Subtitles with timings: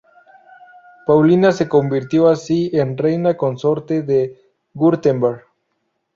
[1.05, 4.35] Paulina se convirtió así en Reina Consorte de
[4.73, 5.43] Wurtemberg.